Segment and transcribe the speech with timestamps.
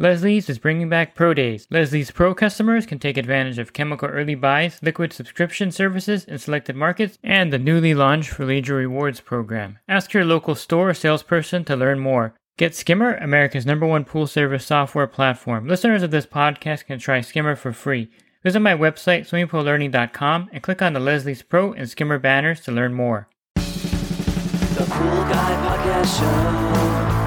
[0.00, 1.66] Leslie's is bringing back Pro Days.
[1.68, 6.74] Leslie's Pro customers can take advantage of chemical early buys, liquid subscription services in selected
[6.74, 9.78] markets, and the newly launched Leisure Rewards program.
[9.86, 12.34] Ask your local store or salesperson to learn more.
[12.56, 15.68] Get Skimmer, America's number one pool service software platform.
[15.68, 18.08] Listeners of this podcast can try Skimmer for free.
[18.42, 22.94] Visit my website, swimmingpoollearning.com, and click on the Leslie's Pro and Skimmer banners to learn
[22.94, 23.28] more.
[23.54, 26.18] The Pool Guy Podcast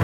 [0.00, 0.03] Show.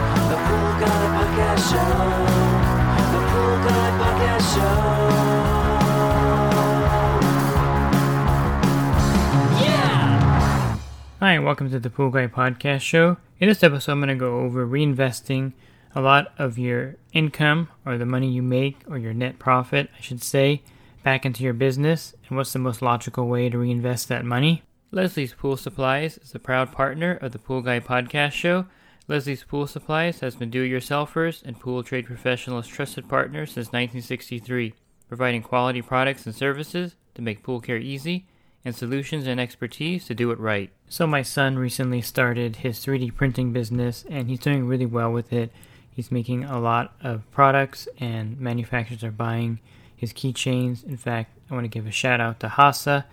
[11.41, 13.17] And welcome to the Pool Guy Podcast Show.
[13.39, 15.53] In this episode, I'm going to go over reinvesting
[15.95, 20.01] a lot of your income or the money you make or your net profit, I
[20.01, 20.61] should say,
[21.01, 24.61] back into your business and what's the most logical way to reinvest that money.
[24.91, 28.67] Leslie's Pool Supplies is a proud partner of the Pool Guy Podcast Show.
[29.07, 33.69] Leslie's Pool Supplies has been do it yourselfers and pool trade professionals' trusted partner since
[33.69, 34.75] 1963,
[35.07, 38.27] providing quality products and services to make pool care easy
[38.63, 40.71] and solutions and expertise to do it right.
[40.87, 45.33] So, my son recently started his 3D printing business and he's doing really well with
[45.33, 45.51] it.
[45.89, 49.59] He's making a lot of products, and manufacturers are buying
[49.95, 50.83] his keychains.
[50.85, 53.03] In fact, I want to give a shout out to Hasa,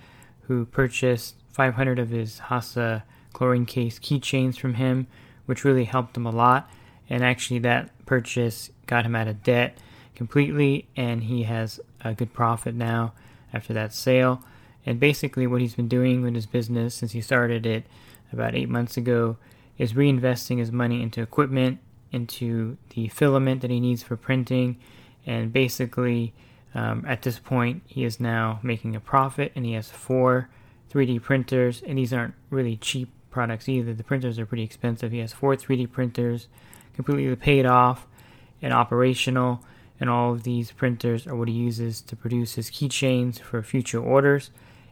[0.43, 3.03] who purchased 500 of his Hasa
[3.33, 5.09] chlorine case keychains from him,
[5.47, 6.71] which really helped him a lot.
[7.11, 9.77] And actually, that purchase got him out of debt
[10.15, 13.13] completely, and he has a good profit now
[13.53, 14.43] after that sale.
[14.89, 17.85] And basically, what he's been doing with his business since he started it
[18.33, 19.37] about eight months ago
[19.77, 21.79] is reinvesting his money into equipment,
[22.11, 24.79] into the filament that he needs for printing,
[25.27, 26.33] and basically,
[26.75, 30.49] um, at this point, he is now making a profit, and he has four
[30.91, 33.93] 3D printers, and these aren't really cheap products either.
[33.93, 35.13] The printers are pretty expensive.
[35.13, 36.49] He has four 3D printers,
[36.95, 38.07] completely paid off
[38.63, 39.63] and operational,
[40.01, 44.01] and all of these printers are what he uses to produce his keychains for future
[44.03, 44.51] orders.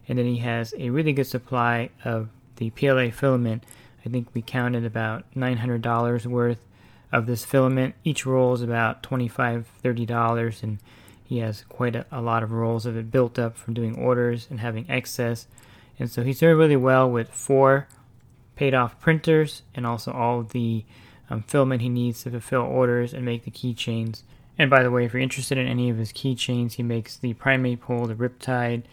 [0.09, 3.65] And then he has a really good supply of the PLA filament.
[4.05, 6.65] I think we counted about $900 worth
[7.13, 7.95] of this filament.
[8.05, 10.79] Each roll is about $25, $30, and
[11.25, 14.47] he has quite a, a lot of rolls of it built up from doing orders
[14.49, 15.49] and having excess.
[15.99, 17.89] And so he's doing really well with four
[18.55, 20.85] paid off printers and also all the
[21.29, 24.23] um, filament he needs to fulfill orders and make the keychains.
[24.59, 27.35] And by the way, if you're interested in any of his keychains, he makes the
[27.35, 28.85] Primate Pole, the Riptide,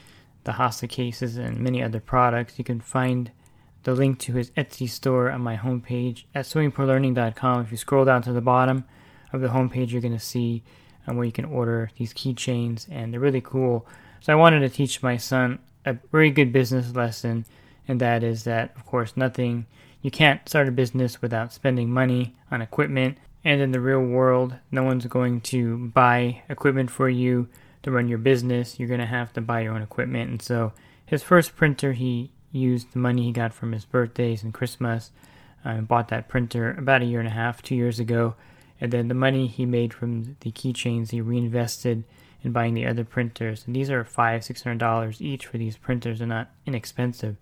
[0.43, 2.57] the Hasa cases, and many other products.
[2.57, 3.31] You can find
[3.83, 7.61] the link to his Etsy store on my homepage at swimmingpoollearning.com.
[7.61, 8.85] If you scroll down to the bottom
[9.31, 10.63] of the homepage, you're going to see
[11.07, 13.85] um, where you can order these keychains, and they're really cool.
[14.21, 17.45] So I wanted to teach my son a very good business lesson,
[17.87, 19.65] and that is that, of course, nothing,
[20.01, 23.17] you can't start a business without spending money on equipment.
[23.45, 27.49] And in the real world, no one's going to buy equipment for you
[27.83, 28.79] to run your business.
[28.79, 30.31] You're going to have to buy your own equipment.
[30.31, 30.73] And so,
[31.05, 35.11] his first printer, he used the money he got from his birthdays and Christmas
[35.65, 38.35] uh, and bought that printer about a year and a half, two years ago.
[38.79, 42.03] And then the money he made from the keychains, he reinvested
[42.41, 43.63] in buying the other printers.
[43.65, 46.19] And these are five, six hundred dollars each for these printers.
[46.19, 47.37] They're not inexpensive.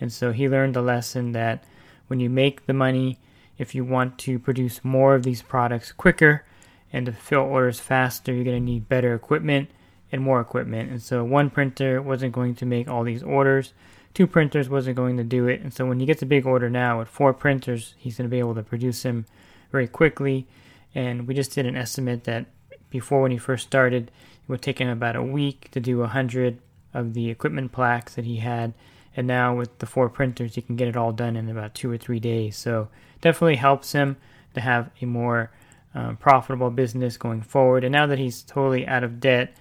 [0.00, 1.64] And so he learned the lesson that
[2.06, 3.18] when you make the money,
[3.58, 6.44] if you want to produce more of these products quicker
[6.92, 9.70] and to fill orders faster, you're going to need better equipment
[10.10, 10.90] and more equipment.
[10.90, 13.72] And so one printer wasn't going to make all these orders.
[14.14, 15.60] Two printers wasn't going to do it.
[15.60, 18.34] And so when he gets a big order now with four printers, he's going to
[18.34, 19.26] be able to produce them
[19.70, 20.46] very quickly.
[20.94, 22.46] And we just did an estimate that
[22.90, 26.08] before when he first started, it would take him about a week to do a
[26.08, 26.58] hundred
[26.94, 28.72] of the equipment plaques that he had.
[29.14, 31.90] And now with the four printers, he can get it all done in about two
[31.90, 32.56] or three days.
[32.56, 32.88] So
[33.20, 34.16] definitely helps him
[34.54, 35.50] to have a more
[35.94, 37.84] um, profitable business going forward.
[37.84, 39.54] And now that he's totally out of debt,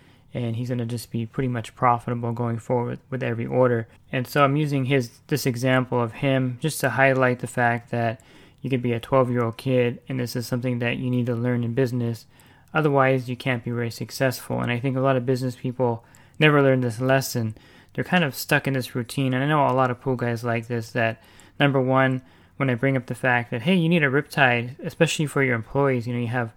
[0.44, 3.88] and he's going to just be pretty much profitable going forward with every order.
[4.12, 8.22] And so I'm using his this example of him just to highlight the fact that
[8.62, 11.25] you could be a 12 year old kid, and this is something that you need
[11.28, 12.25] to learn in business.
[12.74, 14.62] Otherwise, you can't be very successful.
[14.62, 16.04] And I think a lot of business people
[16.39, 17.56] never learn this lesson.
[17.94, 19.34] They're kind of stuck in this routine.
[19.34, 21.22] And I know a lot of pool guys like this that,
[21.60, 22.22] number one,
[22.57, 25.56] when I bring up the fact that, hey, you need a riptide, especially for your
[25.56, 26.54] employees, you know, you have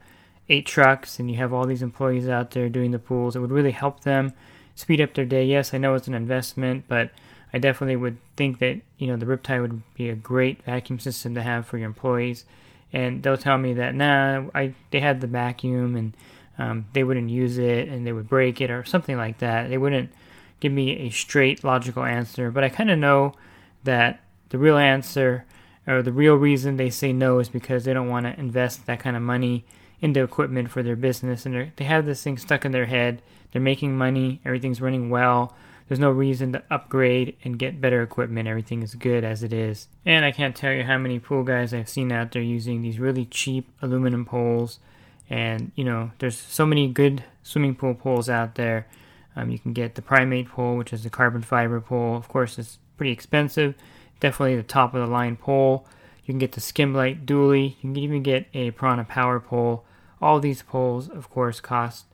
[0.50, 3.50] eight trucks and you have all these employees out there doing the pools, it would
[3.50, 4.32] really help them
[4.75, 5.44] speed up their day.
[5.44, 7.11] Yes, I know it's an investment, but
[7.52, 11.35] I definitely would think that, you know, the riptide would be a great vacuum system
[11.35, 12.44] to have for your employees
[12.93, 16.17] and they'll tell me that nah, I they had the vacuum and
[16.58, 19.69] um, they wouldn't use it and they would break it or something like that.
[19.70, 20.11] They wouldn't
[20.58, 23.32] give me a straight logical answer, but I kind of know
[23.85, 24.20] that
[24.50, 25.46] the real answer
[25.87, 29.00] or the real reason they say no is because they don't want to invest that
[29.00, 29.64] kind of money
[30.00, 33.23] into equipment for their business and they have this thing stuck in their head.
[33.52, 35.55] They're making money, everything's running well.
[35.91, 38.47] There's no reason to upgrade and get better equipment.
[38.47, 39.88] Everything is good as it is.
[40.06, 43.00] And I can't tell you how many pool guys I've seen out there using these
[43.00, 44.79] really cheap aluminum poles.
[45.29, 48.87] And, you know, there's so many good swimming pool poles out there.
[49.35, 52.17] Um, you can get the Primate pole, which is the carbon fiber pole.
[52.17, 53.75] Of course, it's pretty expensive.
[54.20, 55.88] Definitely the top of the line pole.
[56.25, 57.70] You can get the Skimlite dually.
[57.81, 59.85] You can even get a Prana Power pole.
[60.20, 62.06] All these poles, of course, cost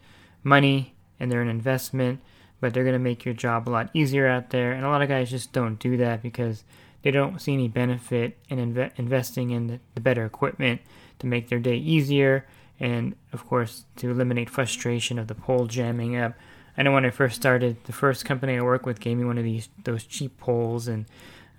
[0.43, 2.21] money and they're an investment
[2.61, 4.73] but they're going to make your job a lot easier out there.
[4.73, 6.65] And a lot of guys just don't do that because
[7.03, 10.81] they don't see any benefit in inve- investing in the, the better equipment
[11.19, 12.47] to make their day easier
[12.81, 16.35] and, of course, to eliminate frustration of the pole jamming up.
[16.77, 19.39] I know when I first started, the first company I worked with gave me one
[19.39, 21.07] of these those cheap poles, and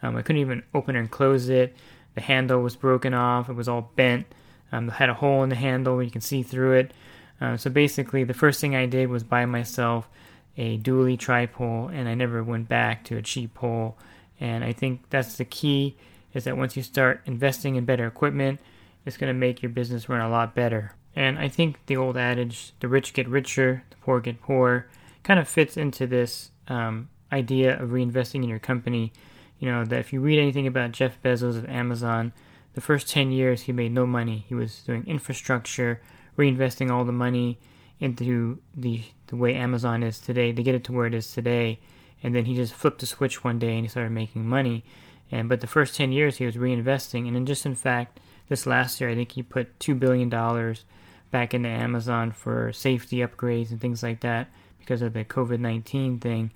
[0.04, 1.76] um, I couldn't even open and close it.
[2.14, 4.28] The handle was broken off; it was all bent.
[4.72, 6.94] Um, had a hole in the handle you can see through it.
[7.40, 10.10] Uh, so basically, the first thing I did was buy myself
[10.58, 13.98] a dually tripole, and I never went back to a cheap pole.
[14.40, 15.96] And I think that's the key
[16.34, 18.60] is that once you start investing in better equipment,
[19.06, 20.94] it's going to make your business run a lot better.
[21.16, 24.88] And I think the old adage, the rich get richer, the poor get poor,
[25.24, 29.12] kind of fits into this um, idea of reinvesting in your company.
[29.60, 32.34] You know, that if you read anything about Jeff Bezos of Amazon,
[32.78, 34.46] the first 10 years he made no money.
[34.48, 36.00] He was doing infrastructure,
[36.38, 37.58] reinvesting all the money
[38.00, 41.80] into the the way Amazon is today to get it to where it is today.
[42.22, 44.84] And then he just flipped the switch one day and he started making money.
[45.32, 48.68] And but the first ten years he was reinvesting, and then just in fact, this
[48.68, 50.86] last year I think he put two billion dollars
[51.32, 56.20] back into Amazon for safety upgrades and things like that because of the COVID nineteen
[56.20, 56.52] thing.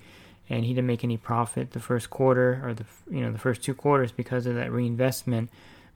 [0.52, 3.64] And he didn't make any profit the first quarter or the you know the first
[3.64, 5.50] two quarters because of that reinvestment.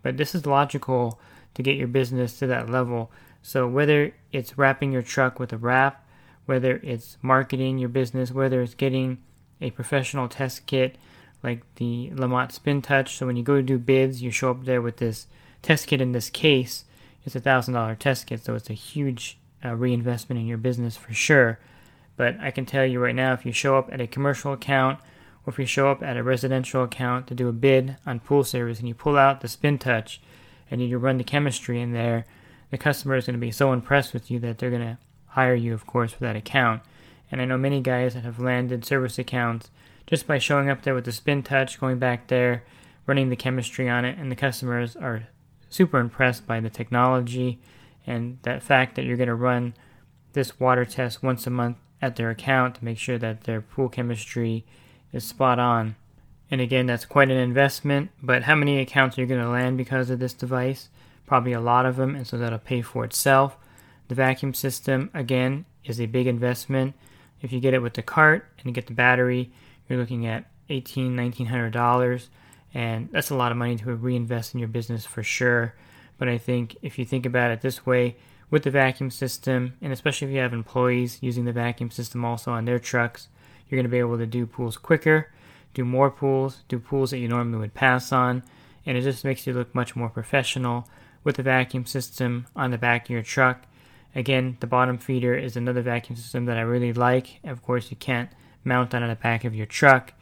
[0.05, 1.19] But this is logical
[1.55, 3.09] to get your business to that level.
[3.41, 6.07] So whether it's wrapping your truck with a wrap,
[6.45, 9.17] whether it's marketing your business, whether it's getting
[9.59, 10.99] a professional test kit
[11.41, 13.17] like the Lamotte Spin Touch.
[13.17, 15.25] So when you go to do bids, you show up there with this
[15.63, 16.85] test kit in this case.
[17.25, 20.95] It's a thousand dollar test kit, so it's a huge uh, reinvestment in your business
[20.95, 21.57] for sure.
[22.15, 24.99] But I can tell you right now, if you show up at a commercial account
[25.45, 28.43] or if you show up at a residential account to do a bid on pool
[28.43, 30.21] service and you pull out the Spin Touch
[30.71, 32.25] and you run the chemistry in there,
[32.71, 34.97] the customer is going to be so impressed with you that they're going to
[35.27, 36.81] hire you, of course, for that account.
[37.31, 39.69] And I know many guys that have landed service accounts
[40.07, 42.63] just by showing up there with the spin touch, going back there,
[43.05, 45.27] running the chemistry on it, and the customers are
[45.69, 47.59] super impressed by the technology
[48.07, 49.73] and that fact that you're going to run
[50.33, 53.89] this water test once a month at their account to make sure that their pool
[53.89, 54.65] chemistry
[55.15, 55.95] is spot on.
[56.51, 59.77] And again, that's quite an investment, but how many accounts are you going to land
[59.77, 60.89] because of this device?
[61.25, 63.57] probably a lot of them, and so that'll pay for itself.
[64.07, 66.93] The vacuum system, again, is a big investment.
[67.41, 69.51] If you get it with the cart and you get the battery,
[69.87, 72.29] you're looking at eighteen, nineteen hundred dollars,
[72.73, 75.73] and that's a lot of money to reinvest in your business for sure.
[76.17, 78.15] But I think if you think about it this way,
[78.49, 82.51] with the vacuum system, and especially if you have employees using the vacuum system also
[82.51, 83.27] on their trucks,
[83.69, 85.31] you're going to be able to do pools quicker,
[85.73, 88.43] do more pools, do pools that you normally would pass on,
[88.85, 90.87] and it just makes you look much more professional
[91.23, 93.65] with the vacuum system on the back of your truck.
[94.15, 97.39] Again, the bottom feeder is another vacuum system that I really like.
[97.43, 98.29] Of course, you can't
[98.63, 100.13] mount that on the back of your truck,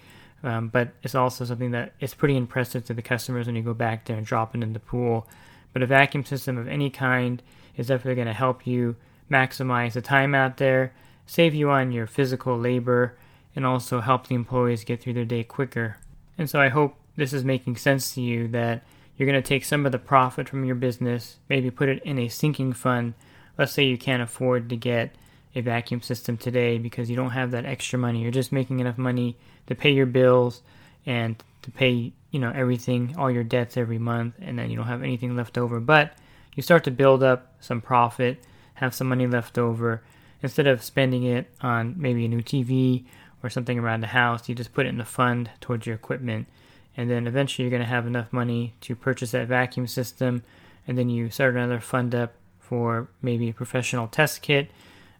[0.44, 3.74] um, but it's also something that is pretty impressive to the customers when you go
[3.74, 5.28] back there and drop it in the pool.
[5.74, 7.44] But a vacuum system of any kind
[7.78, 8.96] is definitely going to help you
[9.30, 10.94] maximize the time out there,
[11.26, 13.16] save you on your physical labor,
[13.56, 15.98] and also help the employees get through their day quicker.
[16.38, 18.84] And so I hope this is making sense to you that
[19.18, 22.18] you're going to take some of the profit from your business, maybe put it in
[22.18, 23.14] a sinking fund.
[23.58, 25.16] Let's say you can't afford to get
[25.56, 28.22] a vacuum system today because you don't have that extra money.
[28.22, 30.64] You're just making enough money to pay your bills
[31.06, 34.88] and to pay, you know, everything, all your debts every month, and then you don't
[34.88, 35.80] have anything left over.
[35.80, 36.18] But
[36.56, 38.44] you start to build up some profit,
[38.76, 40.02] have some money left over.
[40.42, 43.06] Instead of spending it on maybe a new TV
[43.44, 46.48] or something around the house, you just put it in a fund towards your equipment
[46.96, 50.44] and then eventually you're going to have enough money to purchase that vacuum system,
[50.88, 54.70] and then you start another fund up for maybe a professional test kit.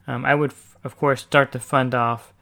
[0.08, 2.34] Um, I would, f- of course, start the fund off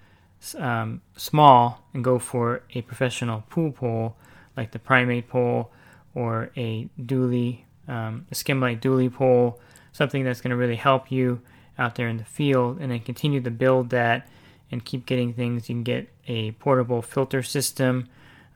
[0.57, 4.15] um, small and go for a professional pool pole
[4.57, 5.71] like the Primate pole
[6.13, 9.61] or a dually, um, a Skimlite dually pole,
[9.93, 11.39] something that's going to really help you
[11.77, 14.27] out there in the field, and then continue to build that
[14.71, 15.69] and keep getting things.
[15.69, 18.07] You can get a portable filter system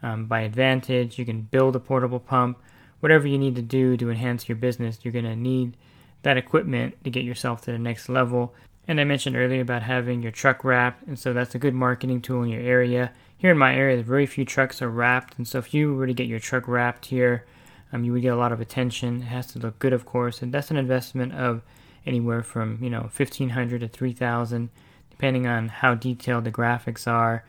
[0.01, 1.19] um, by Advantage.
[1.19, 2.60] You can build a portable pump.
[3.01, 5.77] Whatever you need to do to enhance your business, you're going to need
[6.24, 8.53] that equipment to get yourself to the next level.
[8.88, 12.22] And I mentioned earlier about having your truck wrapped, and so that's a good marketing
[12.22, 13.12] tool in your area.
[13.38, 16.13] Here in my area, very few trucks are wrapped, and so if you were to
[16.13, 17.45] get your truck wrapped here,
[17.91, 19.22] um, you would get a lot of attention.
[19.22, 21.63] It has to look good, of course, and that's an investment of
[22.05, 24.69] anywhere from you know 1500 to 3000
[25.15, 27.43] depending on how detailed the graphics are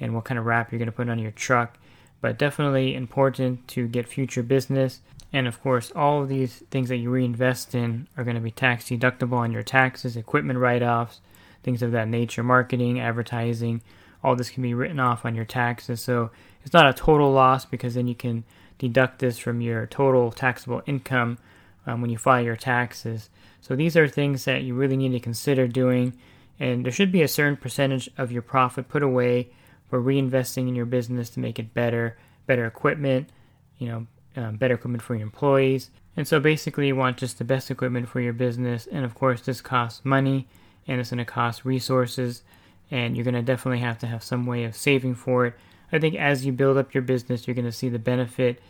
[0.00, 1.78] and what kind of wrap you're going to put on your truck
[2.20, 5.00] but definitely important to get future business.
[5.32, 8.50] And of course all of these things that you reinvest in are going to be
[8.50, 11.20] tax deductible on your taxes equipment write-offs
[11.62, 13.80] things of that nature marketing advertising
[14.24, 16.00] all this can be written off on your taxes.
[16.00, 16.30] So
[16.64, 18.44] it's not a total loss because then you can
[18.78, 21.38] deduct this from your total taxable income
[21.86, 23.30] um, when you file your taxes.
[23.60, 26.14] So these are things that you really need to consider doing,
[26.62, 29.50] and there should be a certain percentage of your profit put away
[29.90, 32.16] for reinvesting in your business to make it better,
[32.46, 33.30] better equipment,
[33.78, 35.90] you know, um, better equipment for your employees.
[36.16, 39.40] And so basically, you want just the best equipment for your business, and of course,
[39.40, 40.46] this costs money
[40.86, 42.44] and it's going to cost resources,
[42.92, 45.54] and you're going to definitely have to have some way of saving for it.
[45.90, 48.62] I think as you build up your business, you're going to see the benefit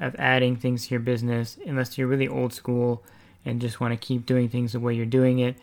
[0.00, 3.04] of adding things to your business, unless you're really old school
[3.44, 5.56] and just want to keep doing things the way you're doing it.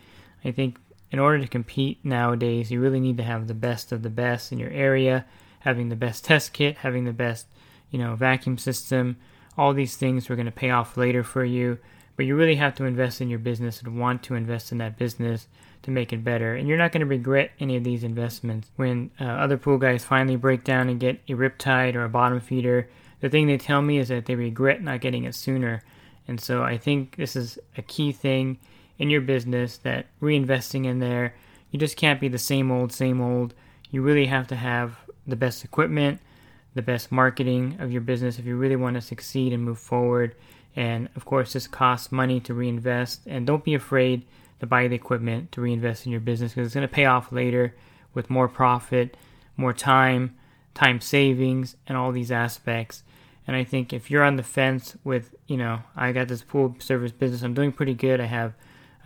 [0.44, 0.78] I think
[1.14, 4.50] in order to compete nowadays, you really need to have the best of the best
[4.50, 5.24] in your area,
[5.60, 7.46] having the best test kit, having the best,
[7.92, 9.16] you know, vacuum system.
[9.56, 11.78] All these things are going to pay off later for you,
[12.16, 14.98] but you really have to invest in your business and want to invest in that
[14.98, 15.46] business
[15.82, 16.56] to make it better.
[16.56, 18.72] And you're not going to regret any of these investments.
[18.74, 22.40] When uh, other pool guys finally break down and get a riptide or a bottom
[22.40, 22.88] feeder,
[23.20, 25.84] the thing they tell me is that they regret not getting it sooner.
[26.26, 28.58] And so I think this is a key thing
[28.98, 31.34] in your business that reinvesting in there,
[31.70, 33.54] you just can't be the same old, same old.
[33.90, 34.96] You really have to have
[35.26, 36.20] the best equipment,
[36.74, 40.34] the best marketing of your business if you really want to succeed and move forward.
[40.76, 43.20] And of course, this costs money to reinvest.
[43.26, 44.22] And don't be afraid
[44.60, 47.32] to buy the equipment to reinvest in your business because it's going to pay off
[47.32, 47.74] later
[48.12, 49.16] with more profit,
[49.56, 50.36] more time,
[50.74, 53.02] time savings, and all these aspects.
[53.46, 56.76] And I think if you're on the fence with, you know, I got this pool
[56.78, 58.20] service business, I'm doing pretty good.
[58.20, 58.54] I have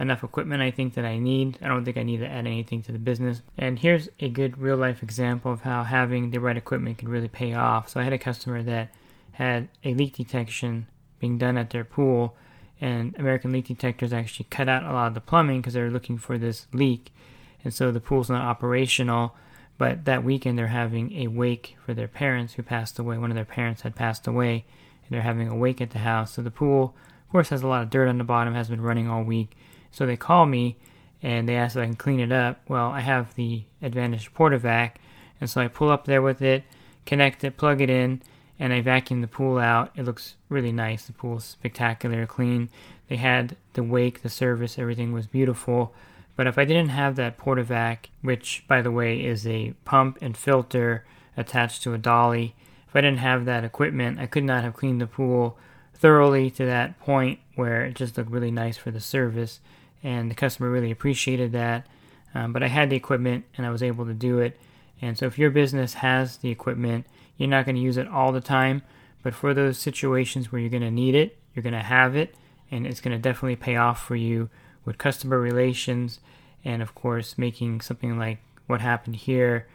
[0.00, 1.58] enough equipment I think that I need.
[1.62, 3.42] I don't think I need to add anything to the business.
[3.56, 7.28] And here's a good real life example of how having the right equipment can really
[7.28, 7.88] pay off.
[7.88, 8.90] So I had a customer that
[9.32, 10.86] had a leak detection
[11.18, 12.36] being done at their pool,
[12.80, 15.90] and American Leak Detectors actually cut out a lot of the plumbing because they were
[15.90, 17.12] looking for this leak.
[17.64, 19.34] And so the pool's not operational
[19.78, 23.16] but that weekend, they're having a wake for their parents who passed away.
[23.16, 24.64] One of their parents had passed away,
[25.04, 26.34] and they're having a wake at the house.
[26.34, 28.80] So the pool, of course, has a lot of dirt on the bottom, has been
[28.80, 29.56] running all week.
[29.90, 30.76] So they call me
[31.22, 32.60] and they ask if I can clean it up.
[32.68, 34.92] Well, I have the Advantage Portavac,
[35.40, 36.64] and so I pull up there with it,
[37.06, 38.22] connect it, plug it in,
[38.58, 39.92] and I vacuum the pool out.
[39.96, 41.06] It looks really nice.
[41.06, 42.68] The pool's spectacular, clean.
[43.08, 45.92] They had the wake, the service, everything was beautiful.
[46.36, 50.36] But if I didn't have that Portavac, which by the way is a pump and
[50.36, 51.04] filter
[51.36, 52.54] attached to a dolly,
[52.88, 55.58] if I didn't have that equipment, I could not have cleaned the pool
[56.00, 59.60] thoroughly to that point where it just looked really nice for the service.
[60.02, 61.86] And the customer really appreciated that.
[62.34, 64.58] Um, but I had the equipment and I was able to do it.
[65.00, 68.32] And so if your business has the equipment, you're not going to use it all
[68.32, 68.82] the time.
[69.22, 72.34] But for those situations where you're going to need it, you're going to have it.
[72.70, 74.50] And it's going to definitely pay off for you
[74.88, 76.18] with customer relations,
[76.64, 79.66] and of course, making something like what happened here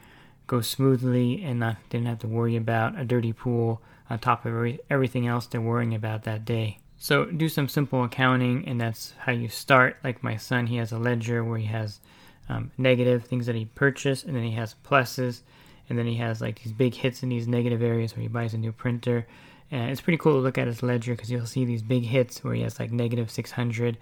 [0.47, 3.79] go smoothly and not didn't have to worry about a dirty pool
[4.13, 6.79] on top of every, everything else they're worrying about that day.
[6.97, 9.97] So do some simple accounting, and that's how you start.
[10.03, 11.99] Like my son, he has a ledger where he has
[12.47, 15.41] um, negative things that he purchased, and then he has pluses,
[15.89, 18.53] and then he has like these big hits in these negative areas where he buys
[18.53, 19.27] a new printer.
[19.69, 22.43] And it's pretty cool to look at his ledger because you'll see these big hits
[22.43, 23.97] where he has like negative 600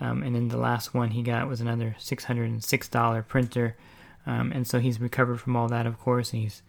[0.00, 3.76] um, and then the last one he got was another $606 printer.
[4.26, 6.62] Um, and so he's recovered from all that, of course, and he's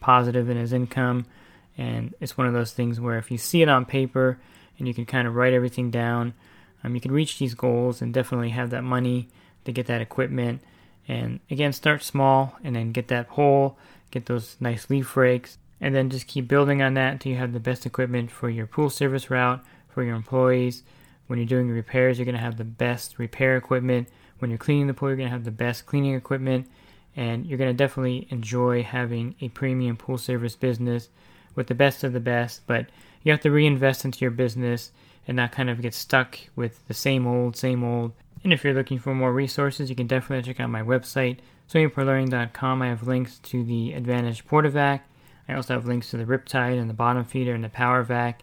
[0.00, 1.26] positive in his income.
[1.76, 4.38] And it's one of those things where if you see it on paper
[4.78, 6.34] and you can kind of write everything down,
[6.82, 9.28] um, you can reach these goals and definitely have that money
[9.64, 10.60] to get that equipment.
[11.08, 13.78] And again, start small and then get that hole,
[14.10, 17.52] get those nice leaf rakes, and then just keep building on that until you have
[17.52, 20.82] the best equipment for your pool service route, for your employees,
[21.26, 24.08] when you're doing repairs, you're going to have the best repair equipment.
[24.38, 26.68] When you're cleaning the pool, you're going to have the best cleaning equipment.
[27.16, 31.08] And you're going to definitely enjoy having a premium pool service business
[31.54, 32.62] with the best of the best.
[32.66, 32.86] But
[33.22, 34.92] you have to reinvest into your business
[35.26, 38.12] and not kind of get stuck with the same old, same old.
[38.42, 41.38] And if you're looking for more resources, you can definitely check out my website,
[41.70, 42.82] swimmingpoollearning.com.
[42.82, 45.00] I have links to the Advantage Portavac.
[45.48, 48.42] I also have links to the Riptide and the bottom feeder and the Power Vac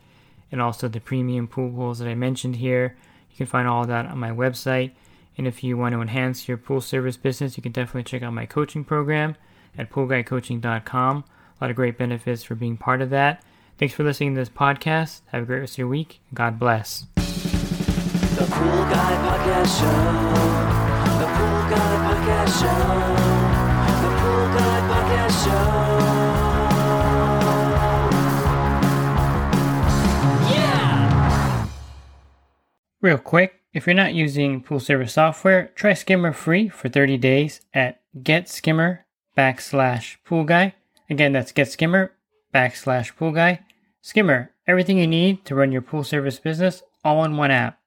[0.51, 2.95] and also the premium pool pools that I mentioned here.
[3.31, 4.91] You can find all that on my website.
[5.37, 8.33] And if you want to enhance your pool service business, you can definitely check out
[8.33, 9.35] my coaching program
[9.77, 11.23] at poolguycoaching.com.
[11.61, 13.43] A lot of great benefits for being part of that.
[13.77, 15.21] Thanks for listening to this podcast.
[15.27, 16.19] Have a great rest of your week.
[16.33, 17.05] God bless.
[17.15, 19.85] The Pool Guy Podcast Show.
[21.19, 22.81] The Pool Guy Podcast Show.
[24.01, 25.69] The Pool Guy Podcast Show.
[30.55, 31.67] Yeah!
[33.01, 37.61] Real quick, if you're not using pool service software, try Skimmer free for 30 days
[37.71, 39.01] at getskimmer
[39.37, 40.73] backslash pool guy.
[41.11, 42.11] Again, that's getskimmer
[42.55, 43.59] backslash pool guy.
[43.99, 47.80] Skimmer, everything you need to run your pool service business all in one app.